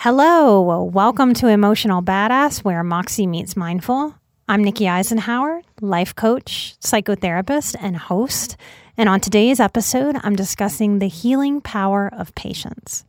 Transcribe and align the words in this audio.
Hello, 0.00 0.82
welcome 0.84 1.32
to 1.34 1.48
Emotional 1.48 2.02
Badass, 2.02 2.58
where 2.62 2.84
Moxie 2.84 3.26
meets 3.26 3.56
Mindful. 3.56 4.14
I'm 4.46 4.62
Nikki 4.62 4.84
Eisenhauer, 4.84 5.62
life 5.80 6.14
coach, 6.14 6.76
psychotherapist, 6.84 7.76
and 7.80 7.96
host. 7.96 8.58
And 8.98 9.08
on 9.08 9.20
today's 9.20 9.58
episode, 9.58 10.18
I'm 10.22 10.36
discussing 10.36 10.98
the 10.98 11.08
healing 11.08 11.62
power 11.62 12.10
of 12.12 12.34
patience. 12.34 13.06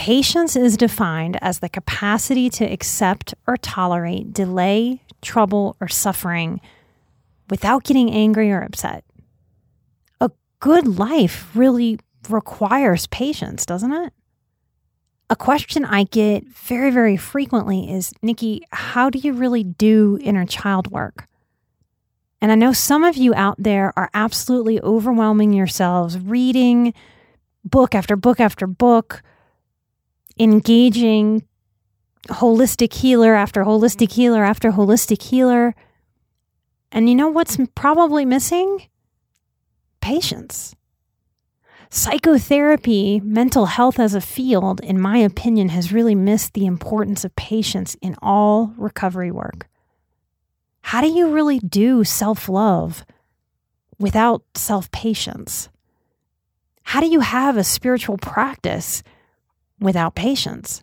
Patience 0.00 0.56
is 0.56 0.78
defined 0.78 1.36
as 1.42 1.58
the 1.58 1.68
capacity 1.68 2.48
to 2.48 2.64
accept 2.64 3.34
or 3.46 3.58
tolerate 3.58 4.32
delay, 4.32 5.02
trouble, 5.20 5.76
or 5.78 5.88
suffering 5.88 6.62
without 7.50 7.84
getting 7.84 8.10
angry 8.10 8.50
or 8.50 8.62
upset. 8.62 9.04
A 10.18 10.30
good 10.58 10.98
life 10.98 11.54
really 11.54 11.98
requires 12.30 13.08
patience, 13.08 13.66
doesn't 13.66 13.92
it? 13.92 14.14
A 15.28 15.36
question 15.36 15.84
I 15.84 16.04
get 16.04 16.46
very, 16.46 16.90
very 16.90 17.18
frequently 17.18 17.92
is 17.92 18.14
Nikki, 18.22 18.62
how 18.72 19.10
do 19.10 19.18
you 19.18 19.34
really 19.34 19.64
do 19.64 20.18
inner 20.22 20.46
child 20.46 20.90
work? 20.90 21.28
And 22.40 22.50
I 22.50 22.54
know 22.54 22.72
some 22.72 23.04
of 23.04 23.18
you 23.18 23.34
out 23.34 23.56
there 23.58 23.92
are 23.98 24.08
absolutely 24.14 24.80
overwhelming 24.80 25.52
yourselves 25.52 26.18
reading 26.18 26.94
book 27.66 27.94
after 27.94 28.16
book 28.16 28.40
after 28.40 28.66
book 28.66 29.22
engaging 30.40 31.46
holistic 32.28 32.94
healer 32.94 33.34
after 33.34 33.62
holistic 33.62 34.08
mm-hmm. 34.08 34.20
healer 34.20 34.44
after 34.44 34.72
holistic 34.72 35.22
healer. 35.22 35.74
And 36.90 37.08
you 37.08 37.14
know 37.14 37.28
what's 37.28 37.58
probably 37.74 38.24
missing? 38.24 38.88
Patience. 40.00 40.74
Psychotherapy, 41.90 43.20
mental 43.20 43.66
health 43.66 43.98
as 43.98 44.14
a 44.14 44.20
field, 44.20 44.80
in 44.80 45.00
my 45.00 45.18
opinion, 45.18 45.68
has 45.70 45.92
really 45.92 46.14
missed 46.14 46.54
the 46.54 46.64
importance 46.64 47.24
of 47.24 47.34
patience 47.36 47.96
in 48.00 48.16
all 48.22 48.72
recovery 48.76 49.30
work. 49.30 49.68
How 50.82 51.00
do 51.00 51.08
you 51.08 51.30
really 51.30 51.58
do 51.58 52.02
self 52.04 52.48
love 52.48 53.04
without 53.98 54.42
self 54.54 54.90
patience? 54.90 55.68
How 56.84 57.00
do 57.00 57.06
you 57.06 57.20
have 57.20 57.56
a 57.56 57.64
spiritual 57.64 58.18
practice 58.18 59.02
without 59.80 60.14
patience? 60.14 60.82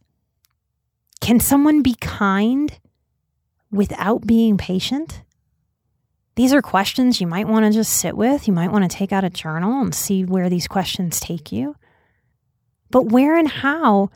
Can 1.21 1.39
someone 1.39 1.81
be 1.81 1.95
kind 1.95 2.79
without 3.71 4.25
being 4.25 4.57
patient? 4.57 5.23
These 6.35 6.53
are 6.53 6.61
questions 6.61 7.19
you 7.19 7.27
might 7.27 7.47
want 7.47 7.65
to 7.65 7.71
just 7.71 7.93
sit 7.93 8.15
with. 8.15 8.47
You 8.47 8.53
might 8.53 8.71
want 8.71 8.89
to 8.89 8.95
take 8.95 9.11
out 9.11 9.23
a 9.23 9.29
journal 9.29 9.81
and 9.81 9.93
see 9.93 10.23
where 10.23 10.49
these 10.49 10.67
questions 10.67 11.19
take 11.19 11.51
you. 11.51 11.75
But 12.91 13.07
where 13.11 13.35
and 13.35 13.47
how 13.47 14.09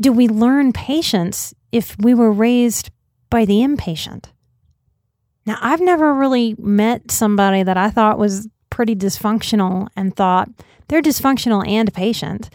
do 0.00 0.12
we 0.12 0.28
learn 0.28 0.72
patience 0.72 1.52
if 1.72 1.96
we 1.98 2.14
were 2.14 2.32
raised 2.32 2.90
by 3.28 3.44
the 3.44 3.62
impatient? 3.62 4.32
Now, 5.46 5.58
I've 5.60 5.80
never 5.80 6.14
really 6.14 6.54
met 6.58 7.10
somebody 7.10 7.62
that 7.62 7.76
I 7.76 7.90
thought 7.90 8.18
was 8.18 8.48
pretty 8.70 8.94
dysfunctional 8.94 9.88
and 9.96 10.14
thought 10.14 10.48
they're 10.88 11.02
dysfunctional 11.02 11.66
and 11.66 11.92
patient. 11.92 12.50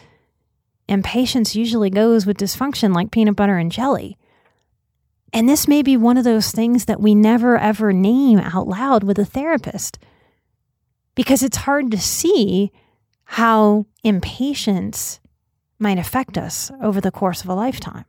And 0.87 1.03
patience 1.03 1.55
usually 1.55 1.89
goes 1.89 2.25
with 2.25 2.37
dysfunction 2.37 2.93
like 2.93 3.11
peanut 3.11 3.35
butter 3.35 3.57
and 3.57 3.71
jelly. 3.71 4.17
And 5.33 5.49
this 5.49 5.67
may 5.67 5.81
be 5.81 5.97
one 5.97 6.17
of 6.17 6.23
those 6.23 6.51
things 6.51 6.85
that 6.85 7.01
we 7.01 7.15
never 7.15 7.57
ever 7.57 7.91
name 7.91 8.39
out 8.39 8.67
loud 8.67 9.03
with 9.03 9.19
a 9.19 9.25
therapist 9.25 9.99
because 11.15 11.43
it's 11.43 11.57
hard 11.57 11.91
to 11.91 11.99
see 11.99 12.71
how 13.23 13.85
impatience 14.03 15.19
might 15.79 15.97
affect 15.97 16.37
us 16.37 16.71
over 16.81 17.01
the 17.01 17.11
course 17.11 17.41
of 17.41 17.49
a 17.49 17.55
lifetime. 17.55 18.05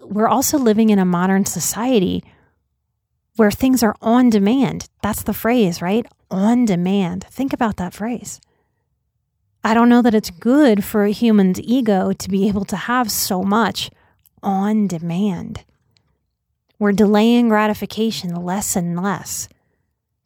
We're 0.00 0.28
also 0.28 0.58
living 0.58 0.90
in 0.90 0.98
a 0.98 1.04
modern 1.04 1.44
society 1.44 2.22
where 3.36 3.50
things 3.50 3.82
are 3.82 3.96
on 4.02 4.30
demand. 4.30 4.88
That's 5.02 5.22
the 5.22 5.34
phrase, 5.34 5.80
right? 5.80 6.06
On 6.30 6.64
demand. 6.64 7.24
Think 7.30 7.52
about 7.52 7.76
that 7.76 7.94
phrase. 7.94 8.40
I 9.64 9.74
don't 9.74 9.88
know 9.88 10.02
that 10.02 10.14
it's 10.14 10.30
good 10.30 10.84
for 10.84 11.04
a 11.04 11.10
human's 11.10 11.60
ego 11.60 12.12
to 12.12 12.28
be 12.28 12.48
able 12.48 12.64
to 12.66 12.76
have 12.76 13.10
so 13.10 13.42
much 13.42 13.90
on 14.42 14.86
demand. 14.86 15.64
We're 16.78 16.92
delaying 16.92 17.48
gratification 17.48 18.34
less 18.34 18.76
and 18.76 19.00
less. 19.02 19.48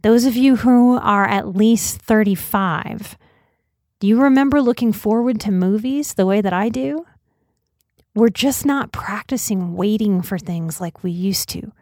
Those 0.03 0.26
of 0.26 0.37
you 0.37 0.56
who 0.56 0.98
are 0.98 1.26
at 1.26 1.56
least 1.56 2.03
35, 2.03 3.16
do 4.00 4.06
you 4.06 4.20
remember 4.20 4.60
looking 4.60 4.93
forward 4.93 5.41
to 5.41 5.50
movies 5.50 6.14
the 6.14 6.26
way 6.26 6.41
that 6.41 6.53
I 6.53 6.69
do? 6.69 7.06
We're 8.14 8.28
just 8.28 8.66
not 8.66 8.93
practicing 8.93 9.75
waiting 9.75 10.20
for 10.20 10.38
things 10.38 10.81
like 10.81 11.03
we 11.03 11.10
used 11.10 11.49
to. 11.50 11.72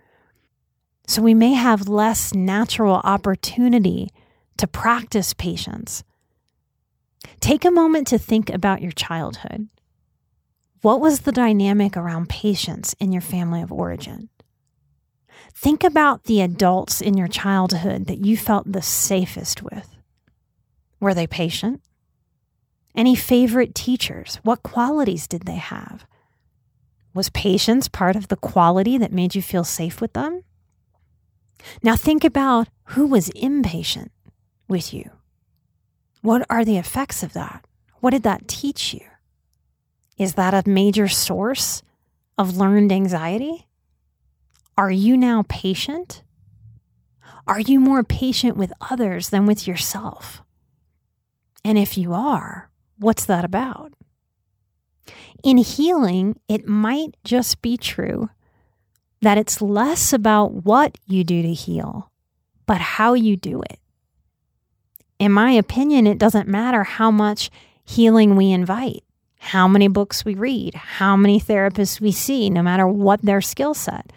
So 1.08 1.22
we 1.22 1.34
may 1.34 1.54
have 1.54 1.88
less 1.88 2.32
natural 2.32 3.00
opportunity 3.02 4.10
to 4.58 4.68
practice 4.68 5.34
patience 5.34 6.04
Take 7.40 7.64
a 7.64 7.70
moment 7.70 8.06
to 8.08 8.18
think 8.18 8.50
about 8.50 8.82
your 8.82 8.92
childhood. 8.92 9.68
What 10.82 11.00
was 11.00 11.20
the 11.20 11.32
dynamic 11.32 11.96
around 11.96 12.28
patience 12.28 12.94
in 12.98 13.12
your 13.12 13.22
family 13.22 13.60
of 13.60 13.72
origin? 13.72 14.30
Think 15.54 15.84
about 15.84 16.24
the 16.24 16.40
adults 16.40 17.00
in 17.00 17.16
your 17.16 17.28
childhood 17.28 18.06
that 18.06 18.24
you 18.24 18.36
felt 18.36 18.70
the 18.70 18.82
safest 18.82 19.62
with. 19.62 19.96
Were 21.00 21.14
they 21.14 21.26
patient? 21.26 21.82
Any 22.94 23.14
favorite 23.14 23.74
teachers? 23.74 24.40
What 24.42 24.62
qualities 24.62 25.26
did 25.26 25.42
they 25.42 25.56
have? 25.56 26.06
Was 27.14 27.30
patience 27.30 27.88
part 27.88 28.16
of 28.16 28.28
the 28.28 28.36
quality 28.36 28.96
that 28.98 29.12
made 29.12 29.34
you 29.34 29.42
feel 29.42 29.64
safe 29.64 30.00
with 30.00 30.12
them? 30.12 30.44
Now 31.82 31.96
think 31.96 32.24
about 32.24 32.68
who 32.84 33.06
was 33.06 33.28
impatient 33.30 34.12
with 34.68 34.94
you. 34.94 35.10
What 36.22 36.46
are 36.50 36.64
the 36.64 36.76
effects 36.76 37.22
of 37.22 37.32
that? 37.32 37.64
What 38.00 38.10
did 38.10 38.22
that 38.24 38.48
teach 38.48 38.92
you? 38.94 39.06
Is 40.18 40.34
that 40.34 40.54
a 40.54 40.68
major 40.68 41.08
source 41.08 41.82
of 42.36 42.56
learned 42.56 42.92
anxiety? 42.92 43.66
Are 44.76 44.90
you 44.90 45.16
now 45.16 45.44
patient? 45.48 46.22
Are 47.46 47.60
you 47.60 47.80
more 47.80 48.04
patient 48.04 48.56
with 48.56 48.72
others 48.90 49.30
than 49.30 49.46
with 49.46 49.66
yourself? 49.66 50.42
And 51.64 51.78
if 51.78 51.98
you 51.98 52.12
are, 52.12 52.70
what's 52.98 53.24
that 53.26 53.44
about? 53.44 53.92
In 55.42 55.56
healing, 55.56 56.38
it 56.48 56.66
might 56.66 57.16
just 57.24 57.62
be 57.62 57.76
true 57.76 58.28
that 59.22 59.38
it's 59.38 59.60
less 59.60 60.12
about 60.12 60.64
what 60.64 60.96
you 61.06 61.24
do 61.24 61.42
to 61.42 61.52
heal, 61.52 62.10
but 62.66 62.80
how 62.80 63.14
you 63.14 63.36
do 63.36 63.62
it. 63.62 63.78
In 65.20 65.30
my 65.30 65.52
opinion, 65.52 66.06
it 66.06 66.18
doesn't 66.18 66.48
matter 66.48 66.82
how 66.82 67.10
much 67.10 67.50
healing 67.84 68.36
we 68.36 68.50
invite, 68.50 69.04
how 69.38 69.68
many 69.68 69.86
books 69.86 70.24
we 70.24 70.34
read, 70.34 70.74
how 70.74 71.14
many 71.14 71.38
therapists 71.38 72.00
we 72.00 72.10
see, 72.10 72.48
no 72.48 72.62
matter 72.62 72.88
what 72.88 73.20
their 73.20 73.42
skill 73.42 73.74
set. 73.74 74.10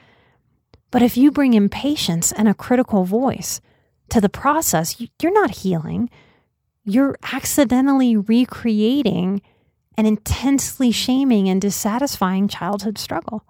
But 0.91 1.01
if 1.01 1.17
you 1.17 1.29
bring 1.29 1.53
impatience 1.53 2.31
and 2.31 2.47
a 2.47 2.53
critical 2.53 3.03
voice 3.03 3.59
to 4.09 4.21
the 4.21 4.29
process, 4.29 4.95
you're 5.21 5.33
not 5.33 5.57
healing. 5.57 6.09
You're 6.85 7.17
accidentally 7.33 8.15
recreating 8.15 9.41
an 9.97 10.05
intensely 10.05 10.91
shaming 10.91 11.49
and 11.49 11.61
dissatisfying 11.61 12.47
childhood 12.47 12.97
struggle. 12.97 13.43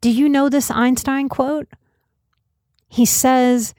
Do 0.00 0.12
you 0.12 0.28
know 0.28 0.48
this 0.48 0.70
Einstein 0.70 1.28
quote? 1.28 1.66
He 2.88 3.04
says, 3.04 3.74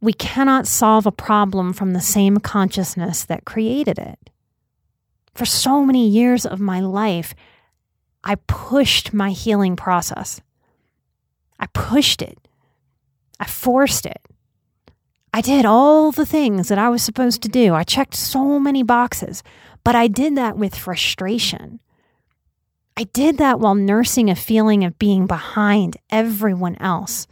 we 0.00 0.12
cannot 0.12 0.66
solve 0.66 1.06
a 1.06 1.12
problem 1.12 1.72
from 1.72 1.92
the 1.92 2.00
same 2.00 2.38
consciousness 2.38 3.24
that 3.24 3.44
created 3.44 3.98
it. 3.98 4.30
For 5.34 5.44
so 5.44 5.84
many 5.84 6.08
years 6.08 6.46
of 6.46 6.60
my 6.60 6.80
life, 6.80 7.34
I 8.24 8.36
pushed 8.46 9.12
my 9.12 9.30
healing 9.30 9.76
process. 9.76 10.40
I 11.58 11.66
pushed 11.66 12.22
it. 12.22 12.38
I 13.38 13.46
forced 13.46 14.06
it. 14.06 14.20
I 15.32 15.40
did 15.40 15.64
all 15.64 16.10
the 16.10 16.26
things 16.26 16.68
that 16.68 16.78
I 16.78 16.88
was 16.88 17.02
supposed 17.02 17.42
to 17.42 17.48
do. 17.48 17.74
I 17.74 17.84
checked 17.84 18.14
so 18.14 18.58
many 18.58 18.82
boxes, 18.82 19.42
but 19.84 19.94
I 19.94 20.08
did 20.08 20.34
that 20.36 20.56
with 20.56 20.74
frustration. 20.74 21.80
I 22.96 23.04
did 23.04 23.38
that 23.38 23.60
while 23.60 23.74
nursing 23.74 24.28
a 24.28 24.34
feeling 24.34 24.84
of 24.84 24.98
being 24.98 25.26
behind 25.26 25.96
everyone 26.10 26.76
else 26.80 27.26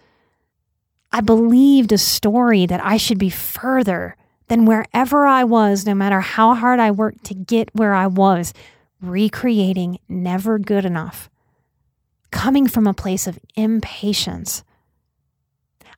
I 1.12 1.20
believed 1.20 1.92
a 1.92 1.98
story 1.98 2.66
that 2.66 2.84
I 2.84 2.96
should 2.96 3.18
be 3.18 3.30
further 3.30 4.16
than 4.48 4.66
wherever 4.66 5.26
I 5.26 5.44
was, 5.44 5.86
no 5.86 5.94
matter 5.94 6.20
how 6.20 6.54
hard 6.54 6.80
I 6.80 6.90
worked 6.90 7.24
to 7.24 7.34
get 7.34 7.74
where 7.74 7.94
I 7.94 8.06
was, 8.06 8.52
recreating 9.00 9.98
never 10.08 10.58
good 10.58 10.84
enough, 10.84 11.30
coming 12.30 12.66
from 12.66 12.86
a 12.86 12.94
place 12.94 13.26
of 13.26 13.38
impatience. 13.56 14.64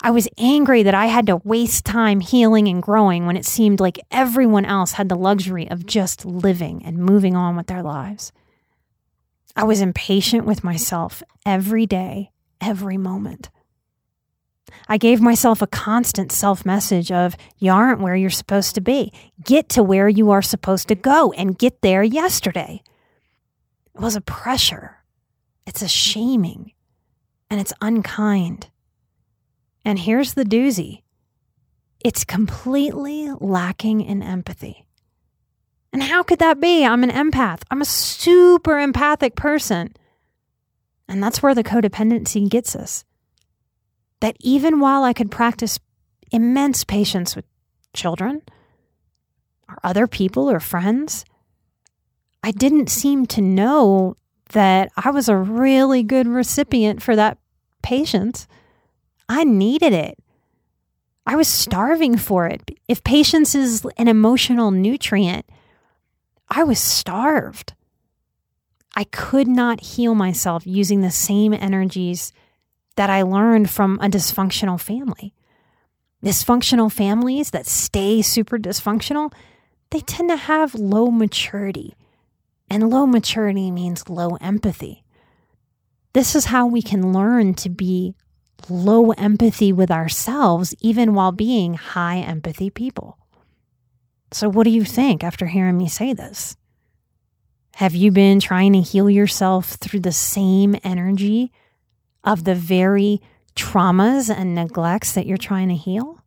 I 0.02 0.10
was 0.10 0.28
angry 0.38 0.82
that 0.82 0.94
I 0.94 1.06
had 1.06 1.26
to 1.26 1.36
waste 1.36 1.84
time 1.84 2.20
healing 2.20 2.68
and 2.68 2.82
growing 2.82 3.26
when 3.26 3.36
it 3.36 3.44
seemed 3.44 3.80
like 3.80 4.00
everyone 4.10 4.64
else 4.64 4.92
had 4.92 5.08
the 5.08 5.16
luxury 5.16 5.70
of 5.70 5.86
just 5.86 6.24
living 6.24 6.82
and 6.84 6.96
moving 6.96 7.36
on 7.36 7.56
with 7.56 7.66
their 7.66 7.82
lives. 7.82 8.32
I 9.54 9.64
was 9.64 9.80
impatient 9.80 10.46
with 10.46 10.64
myself 10.64 11.22
every 11.44 11.84
day, 11.84 12.30
every 12.60 12.96
moment. 12.96 13.50
I 14.88 14.96
gave 14.96 15.20
myself 15.20 15.62
a 15.62 15.66
constant 15.66 16.32
self 16.32 16.64
message 16.64 17.10
of, 17.12 17.36
you 17.58 17.72
aren't 17.72 18.00
where 18.00 18.16
you're 18.16 18.30
supposed 18.30 18.74
to 18.74 18.80
be. 18.80 19.12
Get 19.44 19.68
to 19.70 19.82
where 19.82 20.08
you 20.08 20.30
are 20.30 20.42
supposed 20.42 20.88
to 20.88 20.94
go 20.94 21.32
and 21.32 21.58
get 21.58 21.82
there 21.82 22.02
yesterday. 22.02 22.82
It 23.94 24.00
was 24.00 24.16
a 24.16 24.20
pressure. 24.20 24.98
It's 25.66 25.82
a 25.82 25.88
shaming 25.88 26.72
and 27.48 27.60
it's 27.60 27.72
unkind. 27.80 28.70
And 29.84 29.98
here's 29.98 30.34
the 30.34 30.44
doozy 30.44 31.02
it's 32.02 32.24
completely 32.24 33.30
lacking 33.40 34.00
in 34.00 34.22
empathy. 34.22 34.86
And 35.92 36.02
how 36.02 36.22
could 36.22 36.38
that 36.38 36.60
be? 36.60 36.84
I'm 36.84 37.04
an 37.04 37.10
empath. 37.10 37.62
I'm 37.70 37.82
a 37.82 37.86
super 37.86 38.78
empathic 38.78 39.34
person. 39.34 39.94
And 41.08 41.22
that's 41.22 41.42
where 41.42 41.54
the 41.54 41.64
codependency 41.64 42.48
gets 42.48 42.76
us 42.76 43.04
that 44.20 44.36
even 44.40 44.80
while 44.80 45.02
I 45.02 45.12
could 45.12 45.30
practice 45.30 45.78
immense 46.30 46.84
patience 46.84 47.34
with 47.34 47.44
children 47.92 48.42
or 49.68 49.78
other 49.82 50.06
people 50.06 50.50
or 50.50 50.60
friends, 50.60 51.24
I 52.42 52.52
didn't 52.52 52.88
seem 52.88 53.26
to 53.26 53.40
know 53.40 54.16
that 54.50 54.90
I 54.96 55.10
was 55.10 55.28
a 55.28 55.36
really 55.36 56.02
good 56.02 56.26
recipient 56.26 57.02
for 57.02 57.14
that 57.16 57.38
patience. 57.82 58.46
I 59.28 59.44
needed 59.44 59.92
it. 59.92 60.18
I 61.26 61.36
was 61.36 61.48
starving 61.48 62.16
for 62.16 62.46
it. 62.46 62.70
If 62.88 63.04
patience 63.04 63.54
is 63.54 63.86
an 63.96 64.08
emotional 64.08 64.70
nutrient, 64.70 65.46
I 66.48 66.64
was 66.64 66.80
starved. 66.80 67.74
I 68.96 69.04
could 69.04 69.46
not 69.46 69.80
heal 69.80 70.14
myself 70.14 70.66
using 70.66 71.00
the 71.00 71.10
same 71.10 71.52
energies 71.52 72.32
that 73.00 73.08
I 73.08 73.22
learned 73.22 73.70
from 73.70 73.98
a 74.02 74.10
dysfunctional 74.10 74.78
family. 74.78 75.32
Dysfunctional 76.22 76.92
families 76.92 77.50
that 77.52 77.64
stay 77.66 78.20
super 78.20 78.58
dysfunctional, 78.58 79.32
they 79.88 80.00
tend 80.00 80.28
to 80.28 80.36
have 80.36 80.74
low 80.74 81.10
maturity. 81.10 81.94
And 82.68 82.90
low 82.90 83.06
maturity 83.06 83.70
means 83.70 84.10
low 84.10 84.36
empathy. 84.42 85.02
This 86.12 86.34
is 86.34 86.44
how 86.44 86.66
we 86.66 86.82
can 86.82 87.14
learn 87.14 87.54
to 87.54 87.70
be 87.70 88.16
low 88.68 89.12
empathy 89.12 89.72
with 89.72 89.90
ourselves, 89.90 90.74
even 90.80 91.14
while 91.14 91.32
being 91.32 91.72
high 91.72 92.18
empathy 92.18 92.68
people. 92.68 93.16
So, 94.30 94.46
what 94.46 94.64
do 94.64 94.70
you 94.70 94.84
think 94.84 95.24
after 95.24 95.46
hearing 95.46 95.78
me 95.78 95.88
say 95.88 96.12
this? 96.12 96.54
Have 97.76 97.94
you 97.94 98.10
been 98.10 98.40
trying 98.40 98.74
to 98.74 98.82
heal 98.82 99.08
yourself 99.08 99.76
through 99.80 100.00
the 100.00 100.12
same 100.12 100.76
energy 100.84 101.50
of 102.24 102.44
the 102.44 102.54
very 102.54 103.20
traumas 103.54 104.34
and 104.34 104.54
neglects 104.54 105.12
that 105.12 105.26
you're 105.26 105.36
trying 105.36 105.68
to 105.68 105.74
heal? 105.74 106.20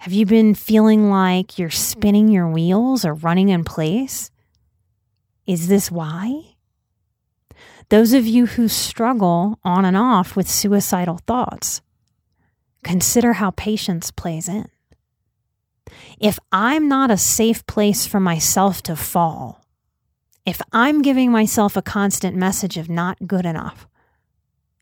Have 0.00 0.12
you 0.12 0.26
been 0.26 0.54
feeling 0.54 1.10
like 1.10 1.58
you're 1.58 1.70
spinning 1.70 2.28
your 2.28 2.48
wheels 2.48 3.04
or 3.04 3.14
running 3.14 3.48
in 3.48 3.64
place? 3.64 4.30
Is 5.46 5.66
this 5.68 5.90
why? 5.90 6.54
Those 7.88 8.12
of 8.12 8.26
you 8.26 8.46
who 8.46 8.68
struggle 8.68 9.58
on 9.64 9.84
and 9.84 9.96
off 9.96 10.36
with 10.36 10.48
suicidal 10.48 11.18
thoughts, 11.26 11.80
consider 12.84 13.34
how 13.34 13.50
patience 13.52 14.10
plays 14.10 14.48
in. 14.48 14.68
If 16.20 16.38
I'm 16.52 16.86
not 16.88 17.10
a 17.10 17.16
safe 17.16 17.66
place 17.66 18.06
for 18.06 18.20
myself 18.20 18.82
to 18.82 18.94
fall, 18.94 19.64
if 20.44 20.60
I'm 20.72 21.02
giving 21.02 21.32
myself 21.32 21.76
a 21.76 21.82
constant 21.82 22.36
message 22.36 22.76
of 22.76 22.88
not 22.88 23.26
good 23.26 23.46
enough, 23.46 23.88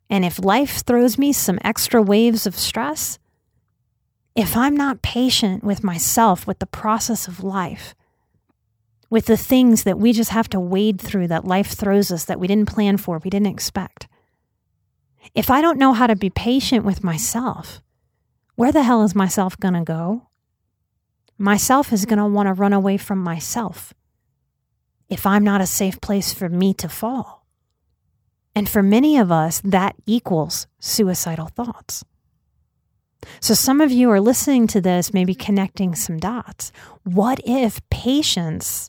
and 0.08 0.24
if 0.24 0.38
life 0.38 0.84
throws 0.86 1.18
me 1.18 1.32
some 1.32 1.58
extra 1.64 2.00
waves 2.00 2.46
of 2.46 2.56
stress, 2.56 3.18
if 4.34 4.56
I'm 4.56 4.76
not 4.76 5.02
patient 5.02 5.64
with 5.64 5.82
myself, 5.82 6.46
with 6.46 6.58
the 6.58 6.66
process 6.66 7.26
of 7.26 7.42
life, 7.42 7.94
with 9.08 9.26
the 9.26 9.36
things 9.36 9.84
that 9.84 9.98
we 9.98 10.12
just 10.12 10.30
have 10.30 10.48
to 10.50 10.60
wade 10.60 11.00
through 11.00 11.28
that 11.28 11.44
life 11.44 11.68
throws 11.68 12.12
us 12.12 12.24
that 12.24 12.38
we 12.38 12.46
didn't 12.46 12.68
plan 12.68 12.96
for, 12.96 13.18
we 13.18 13.30
didn't 13.30 13.46
expect, 13.46 14.08
if 15.34 15.50
I 15.50 15.60
don't 15.60 15.78
know 15.78 15.92
how 15.92 16.06
to 16.06 16.16
be 16.16 16.30
patient 16.30 16.84
with 16.84 17.04
myself, 17.04 17.82
where 18.54 18.72
the 18.72 18.82
hell 18.82 19.02
is 19.02 19.14
myself 19.14 19.58
going 19.58 19.74
to 19.74 19.82
go? 19.82 20.28
Myself 21.38 21.92
is 21.92 22.06
going 22.06 22.18
to 22.18 22.26
want 22.26 22.46
to 22.46 22.54
run 22.54 22.72
away 22.72 22.96
from 22.96 23.18
myself 23.18 23.92
if 25.08 25.26
I'm 25.26 25.44
not 25.44 25.60
a 25.60 25.66
safe 25.66 26.00
place 26.00 26.32
for 26.32 26.48
me 26.48 26.74
to 26.74 26.88
fall. 26.88 27.35
And 28.56 28.70
for 28.70 28.82
many 28.82 29.18
of 29.18 29.30
us, 29.30 29.60
that 29.64 29.96
equals 30.06 30.66
suicidal 30.80 31.48
thoughts. 31.48 32.02
So 33.38 33.52
some 33.52 33.82
of 33.82 33.92
you 33.92 34.10
are 34.10 34.20
listening 34.20 34.66
to 34.68 34.80
this, 34.80 35.12
maybe 35.12 35.34
connecting 35.34 35.94
some 35.94 36.16
dots. 36.16 36.72
What 37.04 37.38
if 37.44 37.86
patience 37.90 38.88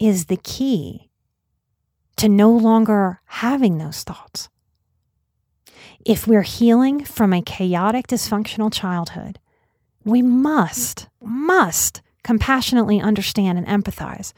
is 0.00 0.26
the 0.26 0.38
key 0.38 1.10
to 2.16 2.28
no 2.28 2.50
longer 2.50 3.20
having 3.26 3.76
those 3.76 4.02
thoughts? 4.02 4.48
If 6.06 6.26
we're 6.26 6.40
healing 6.40 7.04
from 7.04 7.34
a 7.34 7.42
chaotic, 7.42 8.06
dysfunctional 8.06 8.72
childhood, 8.72 9.38
we 10.04 10.22
must, 10.22 11.08
must 11.20 12.00
compassionately 12.22 12.98
understand 12.98 13.58
and 13.58 13.66
empathize 13.66 14.32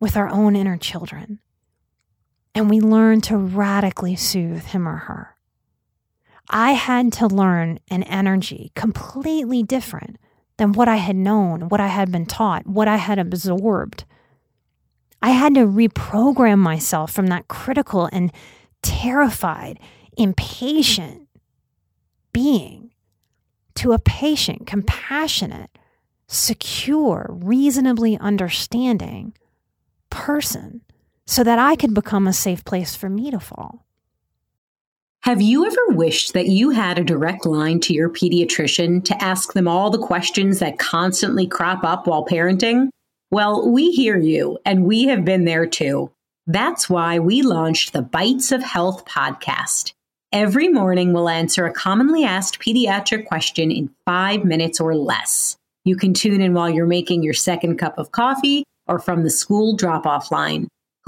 with 0.00 0.16
our 0.16 0.28
own 0.28 0.56
inner 0.56 0.76
children 0.76 1.38
and 2.54 2.68
we 2.68 2.80
learn 2.80 3.20
to 3.22 3.36
radically 3.36 4.16
soothe 4.16 4.64
him 4.64 4.88
or 4.88 4.96
her. 4.96 5.36
I 6.48 6.72
had 6.72 7.12
to 7.14 7.28
learn 7.28 7.78
an 7.90 8.02
energy 8.04 8.72
completely 8.74 9.62
different 9.62 10.16
than 10.56 10.72
what 10.72 10.88
I 10.88 10.96
had 10.96 11.16
known, 11.16 11.68
what 11.68 11.80
I 11.80 11.86
had 11.86 12.10
been 12.10 12.26
taught, 12.26 12.66
what 12.66 12.88
I 12.88 12.96
had 12.96 13.18
absorbed. 13.18 14.04
I 15.22 15.30
had 15.30 15.54
to 15.54 15.60
reprogram 15.60 16.58
myself 16.58 17.12
from 17.12 17.28
that 17.28 17.48
critical 17.48 18.08
and 18.12 18.32
terrified, 18.82 19.78
impatient 20.16 21.28
being 22.32 22.90
to 23.76 23.92
a 23.92 23.98
patient, 23.98 24.66
compassionate, 24.66 25.70
secure, 26.26 27.30
reasonably 27.30 28.18
understanding 28.18 29.34
person 30.10 30.82
so 31.30 31.44
that 31.44 31.60
I 31.60 31.76
could 31.76 31.94
become 31.94 32.26
a 32.26 32.32
safe 32.32 32.64
place 32.64 32.96
for 32.96 33.08
me 33.08 33.30
to 33.30 33.38
fall. 33.38 33.86
Have 35.20 35.40
you 35.40 35.64
ever 35.64 35.90
wished 35.90 36.32
that 36.32 36.48
you 36.48 36.70
had 36.70 36.98
a 36.98 37.04
direct 37.04 37.46
line 37.46 37.78
to 37.80 37.94
your 37.94 38.10
pediatrician 38.10 39.04
to 39.04 39.22
ask 39.22 39.52
them 39.52 39.68
all 39.68 39.90
the 39.90 39.98
questions 39.98 40.58
that 40.58 40.80
constantly 40.80 41.46
crop 41.46 41.84
up 41.84 42.08
while 42.08 42.26
parenting? 42.26 42.88
Well, 43.30 43.70
we 43.70 43.92
hear 43.92 44.18
you, 44.18 44.58
and 44.64 44.86
we 44.86 45.04
have 45.04 45.24
been 45.24 45.44
there 45.44 45.66
too. 45.66 46.10
That's 46.48 46.90
why 46.90 47.20
we 47.20 47.42
launched 47.42 47.92
the 47.92 48.02
Bites 48.02 48.50
of 48.50 48.62
Health 48.64 49.04
podcast. 49.04 49.92
Every 50.32 50.66
morning, 50.66 51.12
we'll 51.12 51.28
answer 51.28 51.64
a 51.64 51.72
commonly 51.72 52.24
asked 52.24 52.58
pediatric 52.58 53.26
question 53.26 53.70
in 53.70 53.94
five 54.04 54.44
minutes 54.44 54.80
or 54.80 54.96
less. 54.96 55.56
You 55.84 55.94
can 55.94 56.12
tune 56.12 56.40
in 56.40 56.54
while 56.54 56.70
you're 56.70 56.86
making 56.86 57.22
your 57.22 57.34
second 57.34 57.76
cup 57.76 57.98
of 57.98 58.10
coffee 58.10 58.64
or 58.88 58.98
from 58.98 59.22
the 59.22 59.30
school 59.30 59.76
drop 59.76 60.06
off 60.06 60.32
line. 60.32 60.66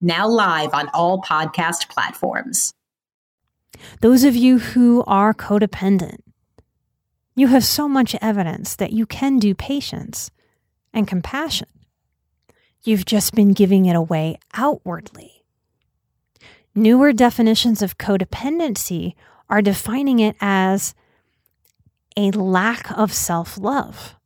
now 0.00 0.26
live 0.26 0.72
on 0.72 0.88
all 0.94 1.20
podcast 1.20 1.88
platforms. 1.88 2.72
Those 4.00 4.24
of 4.24 4.36
you 4.36 4.58
who 4.58 5.04
are 5.06 5.34
codependent, 5.34 6.18
you 7.34 7.48
have 7.48 7.64
so 7.64 7.88
much 7.88 8.16
evidence 8.20 8.76
that 8.76 8.92
you 8.92 9.06
can 9.06 9.38
do 9.38 9.54
patience 9.54 10.30
and 10.92 11.06
compassion. 11.06 11.68
You've 12.82 13.04
just 13.04 13.34
been 13.34 13.52
giving 13.52 13.86
it 13.86 13.96
away 13.96 14.38
outwardly. 14.54 15.44
Newer 16.74 17.12
definitions 17.12 17.82
of 17.82 17.98
codependency 17.98 19.14
are 19.48 19.62
defining 19.62 20.20
it 20.20 20.36
as 20.40 20.94
a 22.16 22.30
lack 22.30 22.90
of 22.92 23.12
self 23.12 23.58
love. 23.58 24.16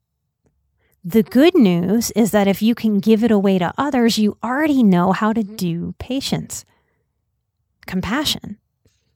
The 1.07 1.23
good 1.23 1.55
news 1.55 2.11
is 2.13 2.31
that 2.31 2.49
if 2.49 2.63
you 2.63 2.75
can 2.75 2.99
give 2.99 3.23
it 3.23 3.31
away 3.31 3.59
to 3.59 3.75
others, 3.77 4.17
you 4.17 4.39
already 4.43 4.83
know 4.83 5.13
how 5.13 5.35
to 5.35 5.43
mm-hmm. 5.43 5.57
do 5.57 5.95
patience, 5.99 6.65
compassion. 7.87 8.57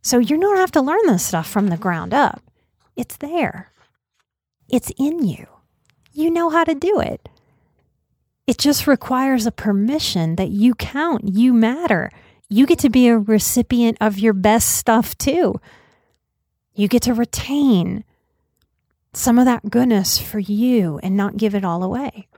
So 0.02 0.18
you 0.18 0.38
don't 0.38 0.59
have 0.59 0.73
to 0.73 0.83
learn 0.83 1.07
this 1.07 1.25
stuff 1.25 1.49
from 1.49 1.68
the 1.68 1.78
ground 1.78 2.12
up. 2.12 2.42
It's 2.95 3.16
there, 3.16 3.73
it's 4.68 4.92
in 4.99 5.25
you. 5.25 5.47
You 6.12 6.30
know 6.30 6.50
how 6.50 6.64
to 6.64 6.75
do 6.75 7.00
it. 7.00 7.28
It 8.47 8.59
just 8.59 8.87
requires 8.87 9.47
a 9.47 9.52
permission 9.52 10.37
that 10.37 10.49
you 10.49 10.75
count, 10.75 11.28
you 11.28 11.54
matter. 11.54 12.11
You 12.50 12.66
get 12.66 12.78
to 12.80 12.90
be 12.90 13.09
a 13.09 13.18
recipient 13.18 13.99
of 14.00 14.18
your 14.18 14.33
best 14.33 14.76
stuff 14.76 15.16
too. 15.16 15.61
You 16.75 16.88
get 16.88 17.02
to 17.02 17.14
retain 17.14 18.04
some 19.12 19.38
of 19.38 19.45
that 19.47 19.71
goodness 19.71 20.19
for 20.19 20.38
you 20.38 20.99
and 21.03 21.17
not 21.17 21.37
give 21.37 21.55
it 21.55 21.65
all 21.65 21.83
away. 21.83 22.29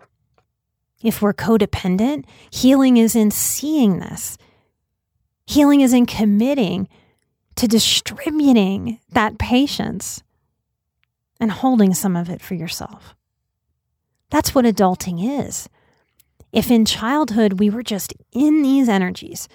If 1.02 1.22
we're 1.22 1.34
codependent, 1.34 2.24
healing 2.50 2.96
is 2.96 3.16
in 3.16 3.30
seeing 3.30 3.98
this. 3.98 4.36
Healing 5.46 5.80
is 5.80 5.92
in 5.92 6.06
committing 6.06 6.88
to 7.56 7.66
distributing 7.66 9.00
that 9.10 9.38
patience 9.38 10.22
and 11.40 11.50
holding 11.50 11.94
some 11.94 12.16
of 12.16 12.28
it 12.28 12.40
for 12.40 12.54
yourself. 12.54 13.14
That's 14.30 14.54
what 14.54 14.64
adulting 14.64 15.40
is. 15.40 15.68
If 16.52 16.70
in 16.70 16.84
childhood 16.84 17.54
we 17.58 17.70
were 17.70 17.82
just 17.82 18.12
in 18.32 18.62
these 18.62 18.88
energies 18.88 19.48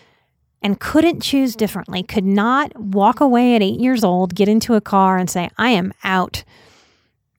and 0.62 0.80
couldn't 0.80 1.22
choose 1.22 1.56
differently, 1.56 2.04
could 2.04 2.26
not 2.26 2.78
walk 2.78 3.20
away 3.22 3.56
at 3.56 3.62
eight 3.62 3.80
years 3.80 4.04
old, 4.04 4.36
get 4.36 4.50
into 4.50 4.74
a 4.74 4.82
car 4.82 5.18
and 5.18 5.30
say, 5.30 5.50
I 5.58 5.70
am 5.70 5.94
out. 6.04 6.44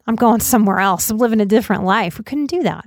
I'm 0.06 0.16
going 0.16 0.40
somewhere 0.40 0.78
else. 0.78 1.10
I'm 1.10 1.18
living 1.18 1.40
a 1.40 1.46
different 1.46 1.84
life. 1.84 2.18
We 2.18 2.24
couldn't 2.24 2.46
do 2.46 2.62
that. 2.62 2.86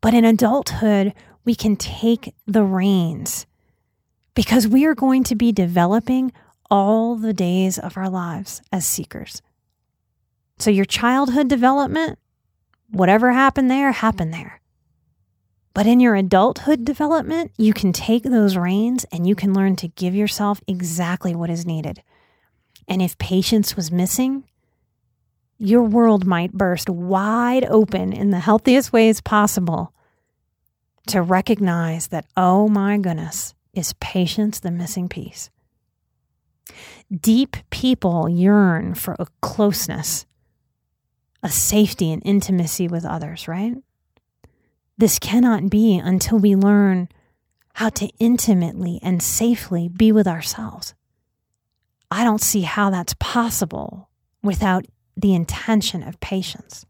But 0.00 0.14
in 0.14 0.24
adulthood, 0.24 1.14
we 1.44 1.54
can 1.54 1.76
take 1.76 2.34
the 2.46 2.62
reins 2.62 3.46
because 4.34 4.68
we 4.68 4.84
are 4.84 4.94
going 4.94 5.24
to 5.24 5.34
be 5.34 5.52
developing 5.52 6.32
all 6.70 7.16
the 7.16 7.32
days 7.32 7.78
of 7.78 7.96
our 7.96 8.10
lives 8.10 8.60
as 8.72 8.84
seekers. 8.84 9.42
So, 10.58 10.70
your 10.70 10.84
childhood 10.84 11.48
development, 11.48 12.18
whatever 12.90 13.32
happened 13.32 13.70
there, 13.70 13.92
happened 13.92 14.32
there. 14.32 14.60
But 15.74 15.86
in 15.86 16.00
your 16.00 16.14
adulthood 16.14 16.84
development, 16.84 17.52
you 17.58 17.74
can 17.74 17.92
take 17.92 18.22
those 18.22 18.56
reins 18.56 19.04
and 19.12 19.26
you 19.26 19.34
can 19.34 19.52
learn 19.52 19.76
to 19.76 19.88
give 19.88 20.14
yourself 20.14 20.60
exactly 20.66 21.34
what 21.34 21.50
is 21.50 21.66
needed. 21.66 22.02
And 22.88 23.02
if 23.02 23.18
patience 23.18 23.76
was 23.76 23.92
missing, 23.92 24.44
your 25.58 25.82
world 25.82 26.26
might 26.26 26.52
burst 26.52 26.88
wide 26.88 27.64
open 27.64 28.12
in 28.12 28.30
the 28.30 28.40
healthiest 28.40 28.92
ways 28.92 29.20
possible 29.20 29.92
to 31.06 31.22
recognize 31.22 32.08
that, 32.08 32.26
oh 32.36 32.68
my 32.68 32.98
goodness, 32.98 33.54
is 33.72 33.94
patience 34.00 34.60
the 34.60 34.70
missing 34.70 35.08
piece. 35.08 35.50
Deep 37.14 37.56
people 37.70 38.28
yearn 38.28 38.94
for 38.94 39.14
a 39.18 39.26
closeness, 39.40 40.26
a 41.42 41.48
safety 41.48 42.12
and 42.12 42.22
intimacy 42.24 42.88
with 42.88 43.04
others, 43.04 43.46
right? 43.46 43.76
This 44.98 45.18
cannot 45.18 45.70
be 45.70 45.96
until 45.96 46.38
we 46.38 46.56
learn 46.56 47.08
how 47.74 47.90
to 47.90 48.08
intimately 48.18 48.98
and 49.02 49.22
safely 49.22 49.88
be 49.88 50.10
with 50.10 50.26
ourselves. 50.26 50.94
I 52.10 52.24
don't 52.24 52.40
see 52.40 52.62
how 52.62 52.90
that's 52.90 53.14
possible 53.18 54.08
without 54.42 54.86
the 55.16 55.34
intention 55.34 56.02
of 56.02 56.20
patience. 56.20 56.86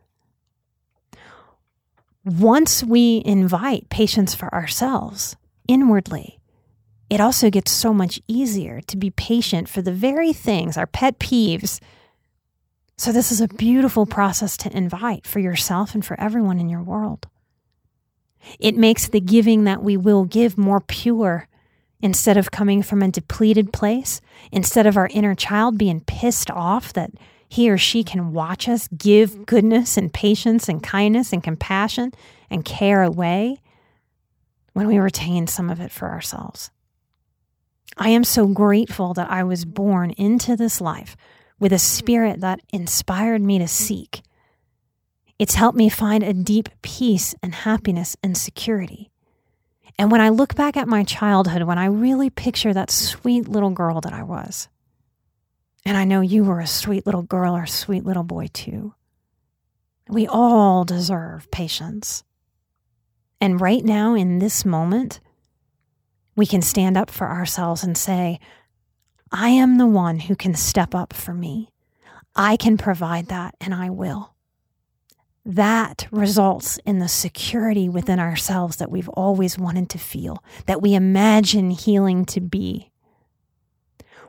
Once 2.25 2.83
we 2.83 3.23
invite 3.25 3.88
patience 3.88 4.35
for 4.35 4.52
ourselves 4.52 5.37
inwardly, 5.68 6.40
it 7.09 7.21
also 7.21 7.50
gets 7.50 7.71
so 7.71 7.95
much 7.95 8.21
easier 8.26 8.80
to 8.83 8.97
be 8.97 9.11
patient 9.11 9.68
for 9.68 9.80
the 9.80 9.92
very 9.92 10.33
things, 10.33 10.76
our 10.76 10.88
pet 10.88 11.21
peeves. 11.21 11.80
So, 12.97 13.12
this 13.12 13.30
is 13.30 13.40
a 13.40 13.47
beautiful 13.47 14.06
process 14.06 14.56
to 14.59 14.76
invite 14.76 15.25
for 15.25 15.38
yourself 15.38 15.95
and 15.95 16.04
for 16.04 16.18
everyone 16.18 16.59
in 16.59 16.68
your 16.68 16.83
world. 16.83 17.28
It 18.59 18.76
makes 18.76 19.06
the 19.06 19.21
giving 19.21 19.64
that 19.64 19.83
we 19.83 19.97
will 19.97 20.25
give 20.25 20.59
more 20.59 20.80
pure 20.80 21.49
instead 22.00 22.37
of 22.37 22.50
coming 22.50 22.83
from 22.83 23.02
a 23.02 23.11
depleted 23.11 23.73
place, 23.73 24.21
instead 24.50 24.87
of 24.87 24.97
our 24.97 25.09
inner 25.12 25.35
child 25.35 25.78
being 25.78 26.00
pissed 26.00 26.50
off 26.50 26.92
that 26.92 27.11
he 27.49 27.71
or 27.71 27.79
she 27.79 28.03
can 28.03 28.33
watch 28.33 28.69
us 28.69 28.88
give 28.88 29.31
mm-hmm. 29.31 29.45
goodness 29.45 29.97
and 29.97 30.12
patience 30.12 30.69
and 30.69 30.83
kindness 30.83 31.33
and 31.33 31.43
compassion 31.43 32.12
and 32.50 32.65
care 32.65 33.03
away 33.03 33.61
when 34.73 34.87
we 34.87 34.99
retain 34.99 35.47
some 35.47 35.71
of 35.71 35.81
it 35.81 35.91
for 35.91 36.11
ourselves. 36.11 36.71
I 37.97 38.11
am 38.11 38.25
so 38.25 38.47
grateful 38.47 39.15
that 39.15 39.31
I 39.31 39.43
was 39.43 39.65
born 39.65 40.11
into 40.12 40.57
this 40.57 40.81
life 40.81 41.17
with 41.59 41.73
a 41.73 41.76
mm-hmm. 41.76 41.81
spirit 41.81 42.41
that 42.41 42.61
inspired 42.73 43.43
me 43.43 43.59
to 43.59 43.65
mm-hmm. 43.65 43.69
seek. 43.69 44.23
It's 45.38 45.55
helped 45.55 45.76
me 45.76 45.88
find 45.88 46.23
a 46.23 46.33
deep 46.33 46.69
peace 46.83 47.35
and 47.43 47.55
happiness 47.55 48.17
and 48.23 48.37
security. 48.37 49.11
And 49.99 50.11
when 50.11 50.21
I 50.21 50.29
look 50.29 50.55
back 50.55 50.76
at 50.76 50.88
my 50.88 51.05
childhood, 51.05 51.62
when 51.62 51.79
I 51.79 51.87
really 51.87 52.29
picture 52.29 52.75
that 52.75 52.91
sweet 52.91 53.49
little 53.49 53.71
girl 53.71 54.00
that 54.03 54.12
I 54.12 54.23
was, 54.23 54.69
and 55.87 55.97
I 55.97 56.05
know 56.05 56.21
you 56.21 56.43
were 56.43 56.59
a 56.59 56.66
sweet 56.66 57.07
little 57.07 57.23
girl 57.23 57.57
or 57.57 57.62
a 57.62 57.69
sweet 57.69 58.05
little 58.05 58.25
boy 58.25 58.49
too. 58.52 58.93
We 60.09 60.26
all 60.26 60.85
deserve 60.85 61.49
patience. 61.52 62.25
And 63.40 63.61
right 63.61 63.85
now, 63.85 64.14
in 64.14 64.40
this 64.40 64.64
moment, 64.64 65.21
we 66.35 66.45
can 66.45 66.61
stand 66.61 66.97
up 66.97 67.09
for 67.09 67.28
ourselves 67.28 67.85
and 67.85 67.97
say, 67.97 68.40
I 69.31 69.50
am 69.50 69.78
the 69.78 69.87
one 69.87 70.19
who 70.19 70.35
can 70.35 70.55
step 70.55 70.93
up 70.93 71.12
for 71.12 71.33
me. 71.33 71.71
I 72.35 72.57
can 72.57 72.76
provide 72.76 73.28
that, 73.28 73.55
and 73.61 73.73
I 73.73 73.90
will. 73.90 74.35
That 75.45 76.09
results 76.11 76.81
in 76.85 76.99
the 76.99 77.09
security 77.09 77.88
within 77.88 78.19
ourselves 78.19 78.78
that 78.78 78.90
we've 78.90 79.09
always 79.11 79.57
wanted 79.57 79.88
to 79.90 79.99
feel, 79.99 80.43
that 80.66 80.83
we 80.83 80.95
imagine 80.95 81.71
healing 81.71 82.25
to 82.26 82.40
be. 82.40 82.90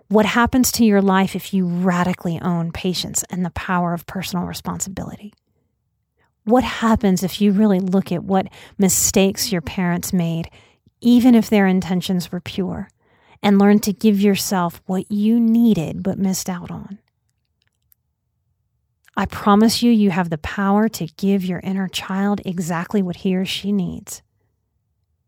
What 0.09 0.25
happens 0.25 0.71
to 0.73 0.85
your 0.85 1.01
life 1.01 1.35
if 1.35 1.53
you 1.53 1.65
radically 1.65 2.39
own 2.41 2.71
patience 2.71 3.23
and 3.29 3.45
the 3.45 3.49
power 3.49 3.93
of 3.93 4.05
personal 4.05 4.45
responsibility? 4.45 5.33
What 6.45 6.63
happens 6.63 7.23
if 7.23 7.41
you 7.41 7.51
really 7.51 7.81
look 7.81 8.11
at 8.13 8.23
what 8.23 8.47
mistakes 8.77 9.51
your 9.51 9.61
parents 9.61 10.13
made, 10.13 10.49
even 11.01 11.35
if 11.35 11.49
their 11.49 11.67
intentions 11.67 12.31
were 12.31 12.39
pure, 12.39 12.89
and 13.43 13.59
learn 13.59 13.79
to 13.79 13.93
give 13.93 14.19
yourself 14.19 14.81
what 14.85 15.11
you 15.11 15.39
needed 15.39 16.03
but 16.03 16.17
missed 16.17 16.49
out 16.49 16.71
on. 16.71 16.99
I 19.15 19.25
promise 19.25 19.81
you, 19.81 19.91
you 19.91 20.11
have 20.11 20.29
the 20.29 20.37
power 20.37 20.87
to 20.89 21.07
give 21.17 21.43
your 21.43 21.59
inner 21.61 21.87
child 21.87 22.41
exactly 22.45 23.01
what 23.01 23.17
he 23.17 23.35
or 23.35 23.45
she 23.45 23.71
needs. 23.71 24.21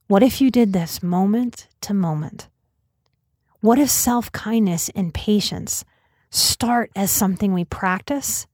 What 0.08 0.24
if 0.24 0.42
you 0.42 0.52
did 0.52 0.74
this 0.74 1.02
moment 1.02 1.68
to 1.82 1.94
moment? 1.94 2.49
What 3.62 3.80
if 3.80 3.90
self 3.90 4.32
kindness 4.32 4.90
and 4.96 5.14
patience 5.14 5.84
start 6.30 6.92
as 6.96 7.12
something 7.12 7.54
we 7.54 7.66
practice? 7.66 8.48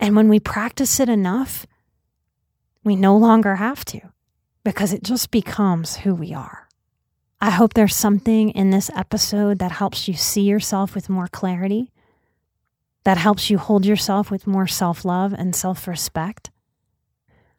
And 0.00 0.16
when 0.16 0.28
we 0.28 0.40
practice 0.40 0.98
it 0.98 1.08
enough, 1.08 1.66
we 2.82 2.96
no 2.96 3.16
longer 3.16 3.56
have 3.56 3.84
to 3.86 4.00
because 4.64 4.92
it 4.92 5.04
just 5.04 5.30
becomes 5.30 5.98
who 5.98 6.14
we 6.14 6.34
are. 6.34 6.68
I 7.40 7.50
hope 7.50 7.74
there's 7.74 7.94
something 7.94 8.50
in 8.50 8.70
this 8.70 8.90
episode 8.96 9.58
that 9.58 9.72
helps 9.72 10.08
you 10.08 10.14
see 10.14 10.42
yourself 10.42 10.94
with 10.94 11.08
more 11.08 11.28
clarity, 11.28 11.92
that 13.04 13.18
helps 13.18 13.50
you 13.50 13.58
hold 13.58 13.84
yourself 13.86 14.30
with 14.30 14.46
more 14.46 14.66
self 14.66 15.04
love 15.04 15.32
and 15.32 15.54
self 15.54 15.86
respect. 15.86 16.50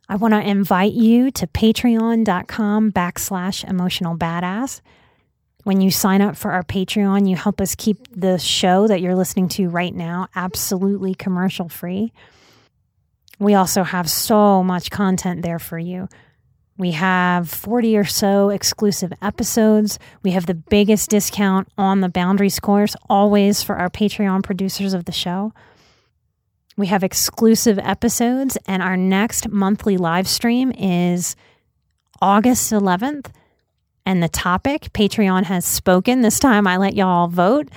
I 0.09 0.17
want 0.17 0.33
to 0.33 0.41
invite 0.41 0.93
you 0.93 1.31
to 1.31 1.47
patreon.com 1.47 2.91
backslash 2.91 3.67
emotional 3.67 4.17
badass. 4.17 4.81
When 5.65 5.81
you 5.81 5.89
sign 5.89 6.21
up 6.21 6.37
for 6.37 6.51
our 6.51 6.61
Patreon, 6.61 7.27
you 7.27 7.35
help 7.35 7.59
us 7.59 7.73
keep 7.73 7.97
the 8.15 8.37
show 8.37 8.85
that 8.85 9.01
you're 9.01 9.15
listening 9.15 9.49
to 9.49 9.67
right 9.67 9.95
now 9.95 10.27
absolutely 10.35 11.15
commercial 11.15 11.69
free. 11.69 12.13
We 13.39 13.55
also 13.55 13.81
have 13.81 14.07
so 14.07 14.61
much 14.61 14.91
content 14.91 15.41
there 15.41 15.57
for 15.57 15.79
you. 15.79 16.07
We 16.77 16.91
have 16.91 17.49
40 17.49 17.97
or 17.97 18.03
so 18.03 18.49
exclusive 18.49 19.11
episodes. 19.23 19.97
We 20.21 20.31
have 20.31 20.45
the 20.45 20.53
biggest 20.53 21.09
discount 21.09 21.67
on 21.79 22.01
the 22.01 22.09
Boundaries 22.09 22.59
course, 22.59 22.95
always 23.09 23.63
for 23.63 23.75
our 23.75 23.89
Patreon 23.89 24.43
producers 24.43 24.93
of 24.93 25.05
the 25.05 25.11
show. 25.11 25.51
We 26.77 26.85
have 26.87 27.03
exclusive 27.03 27.79
episodes, 27.79 28.55
and 28.67 28.83
our 28.83 28.97
next 28.97 29.49
monthly 29.49 29.97
live 29.97 30.27
stream 30.27 30.71
is 30.73 31.35
August 32.21 32.71
11th. 32.71 33.31
And 34.05 34.21
the 34.21 34.29
topic, 34.29 34.93
Patreon 34.93 35.45
has 35.45 35.65
spoken. 35.65 36.21
This 36.21 36.39
time 36.39 36.67
I 36.67 36.77
let 36.77 36.95
y'all 36.95 37.27
vote, 37.27 37.69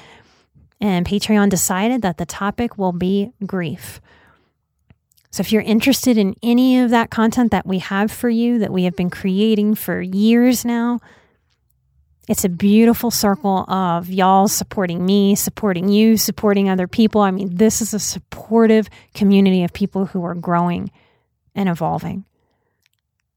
and 0.80 1.06
Patreon 1.06 1.48
decided 1.48 2.02
that 2.02 2.18
the 2.18 2.26
topic 2.26 2.76
will 2.76 2.92
be 2.92 3.32
grief. 3.46 4.00
So 5.30 5.40
if 5.40 5.52
you're 5.52 5.62
interested 5.62 6.18
in 6.18 6.34
any 6.42 6.80
of 6.80 6.90
that 6.90 7.10
content 7.10 7.50
that 7.52 7.66
we 7.66 7.78
have 7.78 8.10
for 8.10 8.28
you, 8.28 8.58
that 8.58 8.72
we 8.72 8.84
have 8.84 8.96
been 8.96 9.10
creating 9.10 9.74
for 9.74 10.00
years 10.00 10.64
now, 10.64 11.00
it's 12.28 12.44
a 12.44 12.50
beautiful 12.50 13.10
circle 13.10 13.64
of 13.70 14.10
y'all 14.10 14.48
supporting 14.48 15.04
me, 15.04 15.34
supporting 15.34 15.88
you, 15.88 16.18
supporting 16.18 16.68
other 16.68 16.86
people. 16.86 17.22
I 17.22 17.30
mean, 17.30 17.56
this 17.56 17.80
is 17.80 17.94
a 17.94 17.98
supportive 17.98 18.90
community 19.14 19.64
of 19.64 19.72
people 19.72 20.06
who 20.06 20.24
are 20.24 20.34
growing 20.34 20.90
and 21.54 21.70
evolving. 21.70 22.26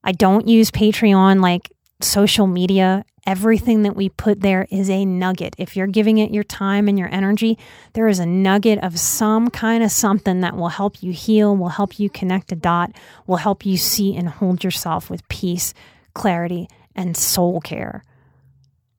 I 0.04 0.12
don't 0.12 0.48
use 0.48 0.72
Patreon 0.72 1.42
like 1.42 1.72
social 2.04 2.48
media 2.48 3.06
Everything 3.28 3.84
that 3.84 3.96
we 3.96 4.10
put 4.10 4.42
there 4.42 4.66
is 4.72 4.90
a 4.90 5.06
nugget. 5.06 5.56
If 5.60 5.78
you're 5.78 5.86
giving 5.86 6.18
it 6.18 6.32
your 6.32 6.44
time 6.44 6.88
and 6.88 6.98
your 6.98 7.10
energy, 7.10 7.60
there 7.94 8.08
is 8.08 8.18
a 8.18 8.26
nugget 8.26 8.80
of 8.80 9.00
some 9.00 9.50
kind 9.50 9.84
of 9.84 9.92
something 9.92 10.42
that 10.42 10.58
will 10.58 10.70
help 10.70 11.04
you 11.04 11.12
heal, 11.12 11.56
will 11.56 11.70
help 11.70 12.00
you 12.00 12.10
connect 12.10 12.52
a 12.52 12.56
dot, 12.56 12.92
will 13.28 13.38
help 13.38 13.64
you 13.64 13.78
see 13.78 14.16
and 14.16 14.28
hold 14.28 14.64
yourself 14.64 15.12
with 15.12 15.28
peace, 15.28 15.76
clarity, 16.16 16.68
and 16.96 17.16
soul 17.16 17.62
care. 17.62 18.04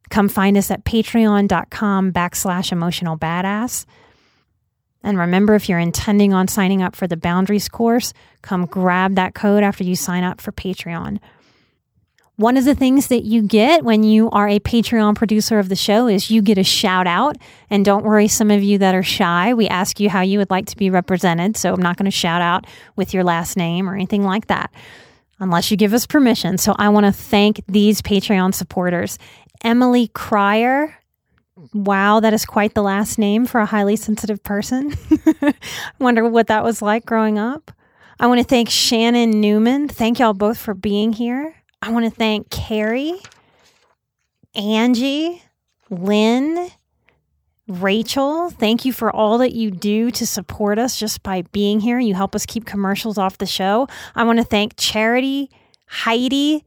Come 0.08 0.28
find 0.28 0.56
us 0.56 0.70
at 0.70 0.84
patreon.com 0.84 2.12
backslash 2.12 2.70
emotional 2.70 3.18
badass. 3.18 3.86
And 5.02 5.18
remember, 5.18 5.56
if 5.56 5.68
you're 5.68 5.80
intending 5.80 6.32
on 6.32 6.46
signing 6.46 6.80
up 6.80 6.94
for 6.94 7.08
the 7.08 7.16
boundaries 7.16 7.68
course, 7.68 8.12
come 8.40 8.66
grab 8.66 9.16
that 9.16 9.34
code 9.34 9.64
after 9.64 9.82
you 9.82 9.96
sign 9.96 10.22
up 10.22 10.40
for 10.40 10.52
Patreon. 10.52 11.18
One 12.42 12.56
of 12.56 12.64
the 12.64 12.74
things 12.74 13.06
that 13.06 13.22
you 13.22 13.40
get 13.40 13.84
when 13.84 14.02
you 14.02 14.28
are 14.30 14.48
a 14.48 14.58
Patreon 14.58 15.14
producer 15.14 15.60
of 15.60 15.68
the 15.68 15.76
show 15.76 16.08
is 16.08 16.28
you 16.28 16.42
get 16.42 16.58
a 16.58 16.64
shout 16.64 17.06
out. 17.06 17.36
And 17.70 17.84
don't 17.84 18.04
worry, 18.04 18.26
some 18.26 18.50
of 18.50 18.64
you 18.64 18.78
that 18.78 18.96
are 18.96 19.02
shy, 19.04 19.54
we 19.54 19.68
ask 19.68 20.00
you 20.00 20.10
how 20.10 20.22
you 20.22 20.40
would 20.40 20.50
like 20.50 20.66
to 20.66 20.76
be 20.76 20.90
represented. 20.90 21.56
So 21.56 21.72
I'm 21.72 21.80
not 21.80 21.96
going 21.96 22.06
to 22.06 22.10
shout 22.10 22.42
out 22.42 22.66
with 22.96 23.14
your 23.14 23.22
last 23.22 23.56
name 23.56 23.88
or 23.88 23.94
anything 23.94 24.24
like 24.24 24.48
that 24.48 24.72
unless 25.38 25.70
you 25.70 25.76
give 25.76 25.94
us 25.94 26.04
permission. 26.04 26.58
So 26.58 26.74
I 26.80 26.88
want 26.88 27.06
to 27.06 27.12
thank 27.12 27.62
these 27.68 28.02
Patreon 28.02 28.56
supporters 28.56 29.20
Emily 29.62 30.08
Cryer. 30.08 30.96
Wow, 31.72 32.18
that 32.18 32.34
is 32.34 32.44
quite 32.44 32.74
the 32.74 32.82
last 32.82 33.20
name 33.20 33.46
for 33.46 33.60
a 33.60 33.66
highly 33.66 33.94
sensitive 33.94 34.42
person. 34.42 34.96
I 35.40 35.54
wonder 36.00 36.28
what 36.28 36.48
that 36.48 36.64
was 36.64 36.82
like 36.82 37.06
growing 37.06 37.38
up. 37.38 37.70
I 38.18 38.26
want 38.26 38.40
to 38.40 38.44
thank 38.44 38.68
Shannon 38.68 39.40
Newman. 39.40 39.86
Thank 39.86 40.18
y'all 40.18 40.34
both 40.34 40.58
for 40.58 40.74
being 40.74 41.12
here. 41.12 41.54
I 41.82 41.90
want 41.90 42.04
to 42.04 42.10
thank 42.12 42.48
Carrie, 42.48 43.20
Angie, 44.54 45.42
Lynn, 45.90 46.70
Rachel. 47.66 48.50
Thank 48.50 48.84
you 48.84 48.92
for 48.92 49.14
all 49.14 49.38
that 49.38 49.52
you 49.52 49.72
do 49.72 50.12
to 50.12 50.24
support 50.24 50.78
us 50.78 50.96
just 50.96 51.24
by 51.24 51.42
being 51.50 51.80
here. 51.80 51.98
You 51.98 52.14
help 52.14 52.36
us 52.36 52.46
keep 52.46 52.66
commercials 52.66 53.18
off 53.18 53.38
the 53.38 53.46
show. 53.46 53.88
I 54.14 54.22
want 54.22 54.38
to 54.38 54.44
thank 54.44 54.76
Charity, 54.76 55.50
Heidi, 55.88 56.64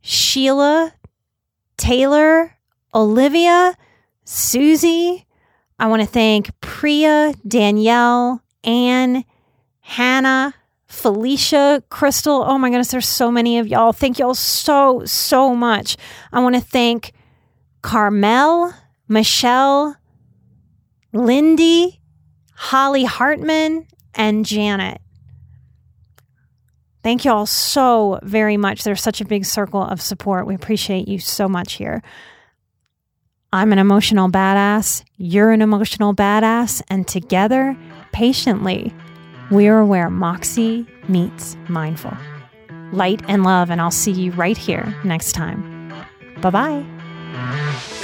Sheila, 0.00 0.92
Taylor, 1.76 2.56
Olivia, 2.92 3.76
Susie. 4.24 5.24
I 5.78 5.86
want 5.86 6.02
to 6.02 6.08
thank 6.08 6.50
Priya, 6.60 7.32
Danielle, 7.46 8.42
Anne, 8.64 9.24
Hannah, 9.80 10.52
Felicia, 10.88 11.82
Crystal. 11.90 12.42
Oh 12.42 12.58
my 12.58 12.70
goodness, 12.70 12.90
there's 12.90 13.08
so 13.08 13.30
many 13.30 13.58
of 13.58 13.66
y'all. 13.68 13.92
Thank 13.92 14.18
y'all 14.18 14.34
so, 14.34 15.04
so 15.04 15.54
much. 15.54 15.96
I 16.32 16.40
want 16.40 16.54
to 16.54 16.60
thank 16.60 17.12
Carmel, 17.82 18.72
Michelle, 19.06 19.96
Lindy, 21.12 22.00
Holly 22.54 23.04
Hartman, 23.04 23.86
and 24.14 24.44
Janet. 24.44 25.00
Thank 27.02 27.24
you 27.24 27.30
all 27.32 27.46
so 27.46 28.18
very 28.22 28.56
much. 28.56 28.82
There's 28.82 29.02
such 29.02 29.20
a 29.20 29.24
big 29.24 29.44
circle 29.44 29.82
of 29.82 30.00
support. 30.00 30.46
We 30.46 30.54
appreciate 30.54 31.06
you 31.06 31.18
so 31.18 31.48
much 31.48 31.74
here. 31.74 32.02
I'm 33.52 33.72
an 33.72 33.78
emotional 33.78 34.28
badass. 34.28 35.04
You're 35.16 35.52
an 35.52 35.62
emotional 35.62 36.14
badass. 36.14 36.82
And 36.90 37.06
together, 37.06 37.76
patiently, 38.12 38.92
we 39.50 39.68
are 39.68 39.84
where 39.84 40.10
Moxie 40.10 40.86
meets 41.08 41.56
mindful. 41.68 42.16
Light 42.92 43.22
and 43.28 43.44
love, 43.44 43.70
and 43.70 43.80
I'll 43.80 43.90
see 43.90 44.12
you 44.12 44.32
right 44.32 44.56
here 44.56 44.94
next 45.04 45.32
time. 45.32 45.92
Bye 46.40 46.50
bye. 46.50 47.94